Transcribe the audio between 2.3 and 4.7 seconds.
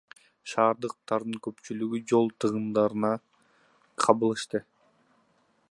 тыгындарына кабылышты.